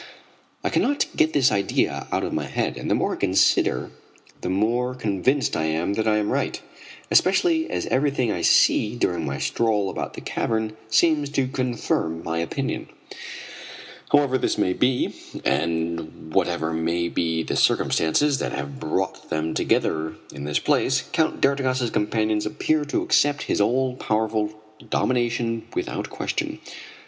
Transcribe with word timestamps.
I 0.63 0.71
cannot 0.71 1.05
get 1.15 1.33
this 1.33 1.51
idea 1.51 2.07
out 2.11 2.23
of 2.23 2.33
my 2.33 2.45
head, 2.47 2.75
and 2.75 2.89
the 2.89 2.95
more 2.95 3.13
I 3.13 3.17
consider 3.17 3.91
the 4.41 4.49
more 4.49 4.95
convinced 4.95 5.55
I 5.55 5.65
am 5.65 5.93
that 5.93 6.07
I 6.07 6.17
am 6.17 6.31
right, 6.31 6.59
especially 7.11 7.69
as 7.69 7.85
everything 7.85 8.31
I 8.31 8.41
see 8.41 8.95
during 8.95 9.27
my 9.27 9.37
stroll 9.37 9.91
about 9.91 10.15
the 10.15 10.21
cavern 10.21 10.75
seems 10.89 11.29
to 11.33 11.47
confirm 11.47 12.23
my 12.23 12.39
opinion. 12.39 12.89
However 14.11 14.39
this 14.39 14.57
may 14.57 14.73
be, 14.73 15.13
and 15.45 16.33
whatever 16.33 16.73
may 16.73 17.07
be 17.07 17.43
the 17.43 17.55
circumstances 17.55 18.39
that 18.39 18.53
have 18.53 18.79
brought 18.79 19.29
them 19.29 19.53
together 19.53 20.15
in 20.33 20.45
this 20.45 20.57
place, 20.57 21.03
Count 21.13 21.41
d'Artigas' 21.41 21.91
companions 21.91 22.47
appear 22.47 22.85
to 22.85 23.03
accept 23.03 23.43
his 23.43 23.61
all 23.61 23.97
powerful 23.97 24.49
domination 24.89 25.67
without 25.75 26.09
question. 26.09 26.57